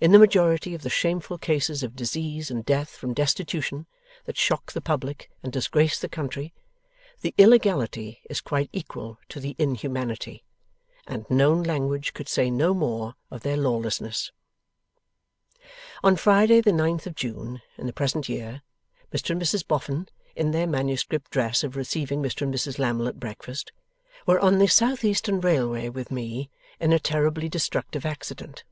[0.00, 3.84] In the majority of the shameful cases of disease and death from destitution,
[4.24, 6.54] that shock the Public and disgrace the country,
[7.20, 10.42] the illegality is quite equal to the inhumanity
[11.06, 14.32] and known language could say no more of their lawlessness.
[16.02, 18.62] On Friday the Ninth of June in the present year,
[19.12, 23.20] Mr and Mrs Boffin (in their manuscript dress of receiving Mr and Mrs Lammle at
[23.20, 23.70] breakfast)
[24.26, 26.48] were on the South Eastern Railway with me,
[26.80, 28.64] in a terribly destructive accident.